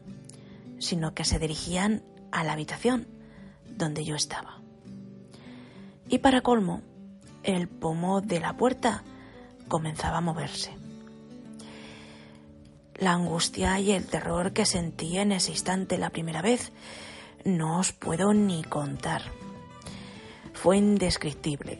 sino 0.79 1.15
que 1.15 1.25
se 1.25 1.39
dirigían 1.39 2.03
a 2.33 2.45
la 2.45 2.53
habitación 2.53 3.07
donde 3.69 4.05
yo 4.05 4.17
estaba. 4.17 4.61
Y 6.09 6.19
para 6.19 6.41
colmo, 6.41 6.83
el 7.45 7.69
pomo 7.69 8.21
de 8.21 8.41
la 8.41 8.57
puerta 8.57 9.05
comenzaba 9.69 10.19
a 10.19 10.23
moverse. 10.23 10.73
La 12.97 13.13
angustia 13.13 13.79
y 13.79 13.93
el 13.93 14.07
terror 14.07 14.53
que 14.53 14.67
sentí 14.67 15.19
en 15.19 15.31
ese 15.31 15.53
instante 15.53 15.99
la 15.99 16.11
primera 16.11 16.43
vez 16.43 16.73
no 17.45 17.79
os 17.79 17.93
puedo 17.93 18.35
ni 18.35 18.65
contar. 18.65 19.23
Fue 20.53 20.79
indescriptible 20.79 21.79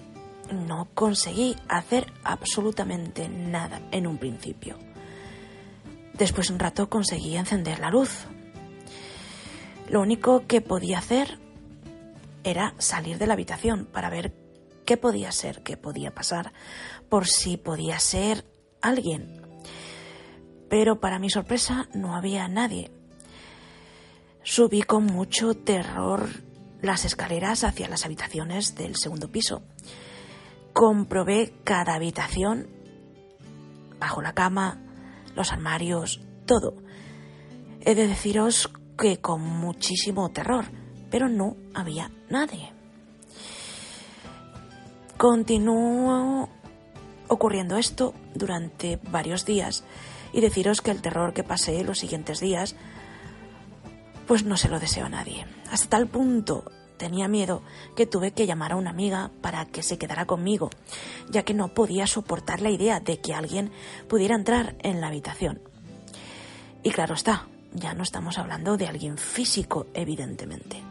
no 0.53 0.89
conseguí 0.95 1.57
hacer 1.69 2.13
absolutamente 2.25 3.29
nada 3.29 3.81
en 3.91 4.07
un 4.07 4.19
principio. 4.19 4.79
Después 6.15 6.49
de 6.49 6.55
un 6.55 6.61
rato 6.61 6.89
conseguí 6.89 7.37
encender 7.37 7.79
la 7.79 7.91
luz. 7.91 8.27
Lo 9.89 10.01
único 10.01 10.47
que 10.47 10.61
podía 10.61 10.99
hacer 10.99 11.39
era 12.45 12.75
salir 12.79 13.19
de 13.19 13.27
la 13.27 13.35
habitación 13.35 13.87
para 13.87 14.11
ver 14.11 14.35
qué 14.85 14.97
podía 14.97 15.33
ser, 15.33 15.63
qué 15.63 15.77
podía 15.77 16.15
pasar, 16.15 16.53
por 17.09 17.27
si 17.27 17.57
podía 17.57 17.99
ser 17.99 18.45
alguien. 18.81 19.43
Pero 20.69 21.01
para 21.01 21.19
mi 21.19 21.31
sorpresa 21.31 21.89
no 21.95 22.17
había 22.17 22.49
nadie. 22.49 22.91
Subí 24.43 24.83
con 24.83 25.07
mucho 25.07 25.55
terror 25.55 26.29
las 26.81 27.05
escaleras 27.05 27.65
hacia 27.65 27.89
las 27.89 28.05
habitaciones 28.05 28.75
del 28.75 28.97
segundo 28.97 29.31
piso 29.31 29.63
comprobé 30.79 31.55
cada 31.65 31.95
habitación, 31.95 32.69
bajo 33.99 34.23
la 34.23 34.33
cama, 34.33 34.81
los 35.35 35.51
armarios, 35.51 36.21
todo. 36.47 36.77
He 37.81 37.97
de 37.97 38.07
deciros 38.07 38.71
que 38.97 39.21
con 39.21 39.41
muchísimo 39.43 40.31
terror, 40.31 40.67
pero 41.11 41.29
no 41.29 41.57
había 41.75 42.13
nadie. 42.31 42.73
Continuó 45.17 46.49
ocurriendo 47.27 47.77
esto 47.77 48.15
durante 48.37 49.01
varios 49.11 49.45
días 49.45 49.83
y 50.33 50.41
deciros 50.41 50.81
que 50.81 50.93
el 50.93 51.03
terror 51.03 51.33
que 51.33 51.43
pasé 51.43 51.83
los 51.83 51.99
siguientes 51.99 52.39
días 52.39 52.77
pues 54.29 54.45
no 54.45 54.57
se 54.57 54.69
lo 54.69 54.79
deseo 54.79 55.07
a 55.07 55.09
nadie. 55.09 55.45
Hasta 55.73 55.89
tal 55.89 56.07
punto 56.07 56.63
tenía 56.99 57.29
miedo 57.29 57.63
que 57.97 58.07
tuve 58.07 58.33
que 58.33 58.47
llamar 58.47 58.73
a 58.73 58.77
una 58.77 58.91
amiga 58.91 59.31
para 59.41 59.65
que 59.65 59.83
se 59.83 59.97
quedara 59.97 60.27
conmigo, 60.27 60.69
ya 61.31 61.45
que 61.45 61.55
no 61.55 61.69
podía 61.69 62.07
soportar 62.07 62.61
la 62.61 62.71
idea 62.71 63.01
de 63.01 63.21
que 63.21 63.33
alguien 63.33 63.73
pudiera 64.09 64.35
entrar 64.35 64.77
en 64.81 65.01
la 65.01 65.07
habitación. 65.07 65.63
Y 66.83 66.91
claro 66.91 67.15
está, 67.15 67.49
ya 67.73 67.95
no 67.95 68.03
estamos 68.03 68.39
hablando 68.39 68.77
de 68.77 68.87
alguien 68.87 69.17
físico, 69.17 69.87
evidentemente. 69.95 70.83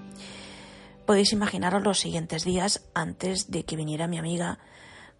Podéis 1.05 1.31
imaginaros 1.31 1.83
los 1.83 1.99
siguientes 1.99 2.43
días 2.43 2.83
antes 2.93 3.49
de 3.51 3.63
que 3.63 3.75
viniera 3.75 4.07
mi 4.07 4.17
amiga, 4.17 4.59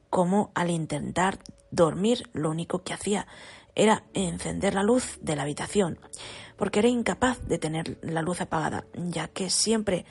cómo 0.10 0.52
al 0.56 0.70
intentar 0.70 1.40
dormir 1.72 2.30
lo 2.34 2.50
único 2.50 2.84
que 2.84 2.94
hacía 2.94 3.28
era 3.76 4.04
encender 4.14 4.74
la 4.74 4.84
luz 4.84 5.20
de 5.22 5.36
la 5.36 5.44
habitación, 5.44 6.00
porque 6.58 6.80
era 6.80 6.88
incapaz 6.88 7.40
de 7.48 7.60
tener 7.60 8.00
la 8.02 8.22
luz 8.22 8.42
apagada, 8.42 8.86
ya 8.96 9.28
que 9.28 9.50
siempre 9.50 10.06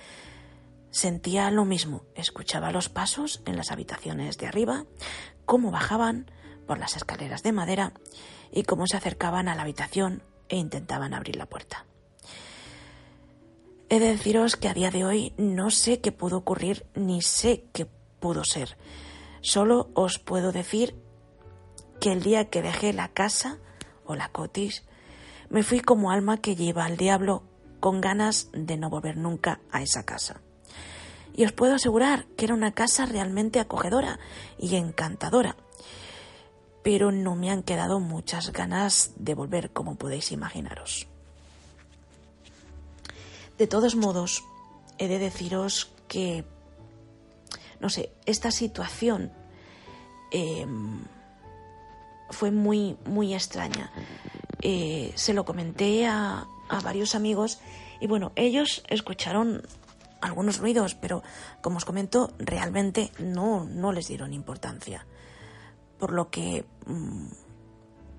sentía 0.96 1.50
lo 1.50 1.66
mismo, 1.66 2.06
escuchaba 2.14 2.72
los 2.72 2.88
pasos 2.88 3.42
en 3.44 3.56
las 3.56 3.70
habitaciones 3.70 4.38
de 4.38 4.46
arriba, 4.46 4.86
cómo 5.44 5.70
bajaban 5.70 6.30
por 6.66 6.78
las 6.78 6.96
escaleras 6.96 7.42
de 7.42 7.52
madera 7.52 7.92
y 8.50 8.62
cómo 8.62 8.86
se 8.86 8.96
acercaban 8.96 9.48
a 9.48 9.54
la 9.54 9.62
habitación 9.62 10.22
e 10.48 10.56
intentaban 10.56 11.12
abrir 11.12 11.36
la 11.36 11.46
puerta. 11.46 11.84
He 13.90 14.00
de 14.00 14.08
deciros 14.08 14.56
que 14.56 14.68
a 14.68 14.74
día 14.74 14.90
de 14.90 15.04
hoy 15.04 15.34
no 15.36 15.70
sé 15.70 16.00
qué 16.00 16.12
pudo 16.12 16.38
ocurrir 16.38 16.86
ni 16.94 17.20
sé 17.20 17.66
qué 17.74 17.86
pudo 18.18 18.42
ser. 18.42 18.78
Solo 19.42 19.90
os 19.94 20.18
puedo 20.18 20.50
decir 20.50 20.96
que 22.00 22.10
el 22.10 22.22
día 22.22 22.48
que 22.48 22.62
dejé 22.62 22.94
la 22.94 23.08
casa 23.08 23.58
o 24.06 24.14
la 24.16 24.30
cotis, 24.30 24.82
me 25.50 25.62
fui 25.62 25.80
como 25.80 26.10
alma 26.10 26.38
que 26.38 26.56
lleva 26.56 26.86
al 26.86 26.96
diablo 26.96 27.42
con 27.80 28.00
ganas 28.00 28.48
de 28.52 28.78
no 28.78 28.88
volver 28.88 29.18
nunca 29.18 29.60
a 29.70 29.82
esa 29.82 30.04
casa. 30.04 30.40
Y 31.36 31.44
os 31.44 31.52
puedo 31.52 31.74
asegurar 31.74 32.24
que 32.36 32.46
era 32.46 32.54
una 32.54 32.72
casa 32.72 33.06
realmente 33.06 33.60
acogedora 33.60 34.18
y 34.58 34.74
encantadora. 34.76 35.56
Pero 36.82 37.12
no 37.12 37.36
me 37.36 37.50
han 37.50 37.62
quedado 37.62 38.00
muchas 38.00 38.52
ganas 38.52 39.12
de 39.16 39.34
volver, 39.34 39.70
como 39.70 39.96
podéis 39.96 40.32
imaginaros. 40.32 41.06
De 43.58 43.66
todos 43.66 43.96
modos, 43.96 44.44
he 44.98 45.08
de 45.08 45.18
deciros 45.18 45.90
que, 46.08 46.44
no 47.80 47.90
sé, 47.90 48.10
esta 48.24 48.50
situación 48.50 49.32
eh, 50.30 50.66
fue 52.30 52.50
muy, 52.50 52.96
muy 53.04 53.34
extraña. 53.34 53.92
Eh, 54.62 55.12
se 55.14 55.34
lo 55.34 55.44
comenté 55.44 56.06
a, 56.06 56.46
a 56.68 56.80
varios 56.80 57.14
amigos 57.14 57.58
y 58.00 58.06
bueno, 58.06 58.32
ellos 58.36 58.82
escucharon 58.88 59.62
algunos 60.26 60.58
ruidos, 60.58 60.94
pero 60.94 61.22
como 61.62 61.78
os 61.78 61.84
comento, 61.84 62.32
realmente 62.38 63.12
no, 63.18 63.64
no 63.64 63.92
les 63.92 64.08
dieron 64.08 64.32
importancia. 64.32 65.06
Por 65.98 66.12
lo 66.12 66.30
que, 66.30 66.66
mm, 66.86 67.28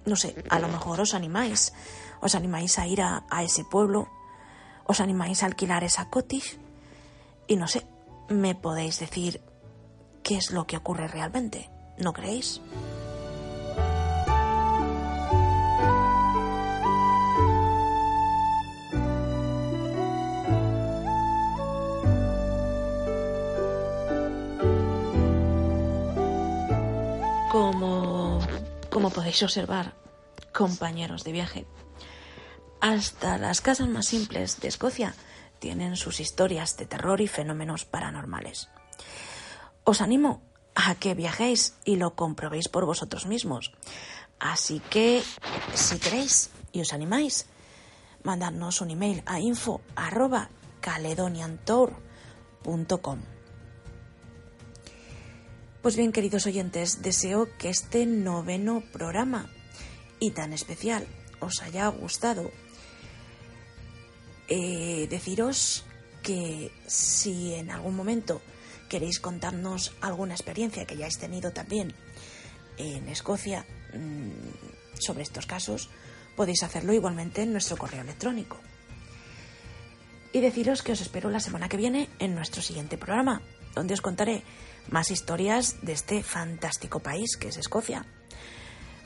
no 0.05 0.15
sé, 0.15 0.43
a 0.49 0.59
lo 0.59 0.67
mejor 0.67 0.99
os 1.01 1.13
animáis, 1.13 1.73
os 2.21 2.33
animáis 2.33 2.79
a 2.79 2.87
ir 2.87 3.01
a, 3.01 3.25
a 3.29 3.43
ese 3.43 3.63
pueblo, 3.63 4.07
os 4.85 4.99
animáis 4.99 5.43
a 5.43 5.45
alquilar 5.45 5.83
esa 5.83 6.09
cottage 6.09 6.57
y 7.47 7.55
no 7.55 7.67
sé, 7.67 7.85
me 8.29 8.55
podéis 8.55 8.99
decir 8.99 9.41
qué 10.23 10.37
es 10.37 10.51
lo 10.51 10.65
que 10.65 10.77
ocurre 10.77 11.07
realmente, 11.07 11.69
¿no 11.97 12.13
creéis? 12.13 12.61
Podéis 29.27 29.43
observar, 29.43 29.93
compañeros 30.53 31.25
de 31.25 31.33
viaje, 31.33 31.67
hasta 32.79 33.37
las 33.37 33.59
casas 33.59 33.89
más 33.89 34.05
simples 34.05 34.61
de 34.61 34.69
Escocia 34.69 35.13
tienen 35.59 35.97
sus 35.97 36.21
historias 36.21 36.77
de 36.77 36.85
terror 36.85 37.19
y 37.19 37.27
fenómenos 37.27 37.83
paranormales. 37.83 38.69
Os 39.83 39.99
animo 39.99 40.41
a 40.75 40.95
que 40.95 41.13
viajéis 41.13 41.75
y 41.83 41.97
lo 41.97 42.15
comprobéis 42.15 42.69
por 42.69 42.85
vosotros 42.85 43.25
mismos. 43.25 43.73
Así 44.39 44.81
que, 44.89 45.21
si 45.73 45.99
queréis 45.99 46.49
y 46.71 46.79
os 46.79 46.93
animáis, 46.93 47.47
mandadnos 48.23 48.79
un 48.79 48.91
email 48.91 49.23
a 49.25 49.41
info 49.41 49.81
arroba 49.97 50.47
caledoniantour.com. 50.79 53.36
Pues 55.87 55.95
bien, 55.95 56.11
queridos 56.11 56.45
oyentes, 56.45 57.01
deseo 57.01 57.47
que 57.57 57.69
este 57.69 58.05
noveno 58.05 58.83
programa 58.91 59.49
y 60.19 60.31
tan 60.31 60.51
especial 60.51 61.07
os 61.39 61.61
haya 61.61 61.87
gustado. 61.87 62.51
Eh, 64.49 65.07
deciros 65.09 65.85
que 66.23 66.73
si 66.87 67.53
en 67.53 67.71
algún 67.71 67.95
momento 67.95 68.41
queréis 68.89 69.21
contarnos 69.21 69.93
alguna 70.01 70.33
experiencia 70.33 70.83
que 70.83 70.95
hayáis 70.95 71.19
tenido 71.19 71.53
también 71.53 71.93
en 72.75 73.07
Escocia 73.07 73.65
mmm, 73.93 74.99
sobre 74.99 75.23
estos 75.23 75.45
casos, 75.45 75.89
podéis 76.35 76.63
hacerlo 76.63 76.91
igualmente 76.91 77.43
en 77.43 77.53
nuestro 77.53 77.77
correo 77.77 78.01
electrónico. 78.01 78.59
Y 80.33 80.41
deciros 80.41 80.83
que 80.83 80.91
os 80.91 80.99
espero 80.99 81.29
la 81.29 81.39
semana 81.39 81.69
que 81.69 81.77
viene 81.77 82.09
en 82.19 82.35
nuestro 82.35 82.61
siguiente 82.61 82.97
programa, 82.97 83.41
donde 83.73 83.93
os 83.93 84.01
contaré 84.01 84.43
más 84.89 85.11
historias 85.11 85.75
de 85.81 85.93
este 85.93 86.23
fantástico 86.23 86.99
país 86.99 87.37
que 87.37 87.49
es 87.49 87.57
Escocia. 87.57 88.05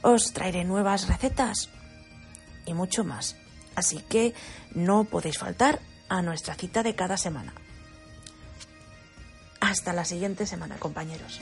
Os 0.02 0.34
traeré 0.34 0.64
nuevas 0.64 1.08
recetas 1.08 1.70
y 2.66 2.74
mucho 2.74 3.04
más. 3.04 3.36
Así 3.76 4.00
que 4.00 4.34
no 4.74 5.06
podéis 5.06 5.38
faltar 5.38 5.80
a 6.10 6.22
nuestra 6.22 6.56
cita 6.56 6.84
de 6.84 6.96
cada 6.96 7.18
semana. 7.18 7.54
Hasta 9.60 9.94
la 9.94 10.06
siguiente 10.06 10.46
semana, 10.46 10.78
compañeros. 10.78 11.40